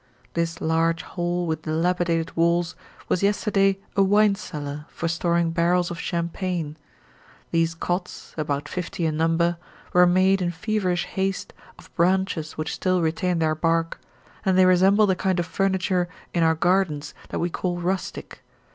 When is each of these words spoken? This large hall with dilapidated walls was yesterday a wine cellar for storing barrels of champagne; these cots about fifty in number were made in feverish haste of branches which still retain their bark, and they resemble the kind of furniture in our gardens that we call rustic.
This 0.33 0.59
large 0.59 1.03
hall 1.03 1.45
with 1.45 1.61
dilapidated 1.61 2.35
walls 2.35 2.75
was 3.07 3.21
yesterday 3.21 3.77
a 3.95 4.01
wine 4.01 4.33
cellar 4.33 4.87
for 4.89 5.07
storing 5.07 5.51
barrels 5.51 5.91
of 5.91 5.99
champagne; 5.99 6.75
these 7.51 7.75
cots 7.75 8.33
about 8.35 8.67
fifty 8.67 9.05
in 9.05 9.15
number 9.15 9.57
were 9.93 10.07
made 10.07 10.41
in 10.41 10.49
feverish 10.49 11.05
haste 11.05 11.53
of 11.77 11.93
branches 11.95 12.53
which 12.53 12.73
still 12.73 12.99
retain 13.03 13.37
their 13.37 13.53
bark, 13.53 13.99
and 14.43 14.57
they 14.57 14.65
resemble 14.65 15.05
the 15.05 15.15
kind 15.15 15.39
of 15.39 15.45
furniture 15.45 16.09
in 16.33 16.41
our 16.41 16.55
gardens 16.55 17.13
that 17.29 17.37
we 17.37 17.51
call 17.51 17.77
rustic. 17.77 18.41